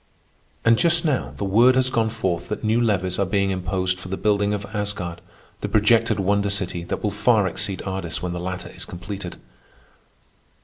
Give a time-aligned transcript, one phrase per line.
[0.65, 4.07] And just now the word has gone forth that new levies are being imposed for
[4.07, 5.21] the building of Asgard,
[5.59, 9.37] the projected wonder city that will far exceed Ardis when the latter is completed.